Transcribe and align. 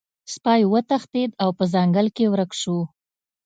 سپی 0.33 0.61
وتښتید 0.71 1.31
او 1.43 1.49
په 1.57 1.63
ځنګل 1.73 2.07
کې 2.15 2.25
ورک 2.31 2.51
شو. 2.61 2.77